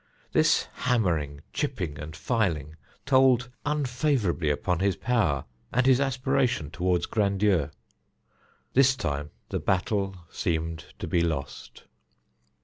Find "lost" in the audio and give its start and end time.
11.21-11.83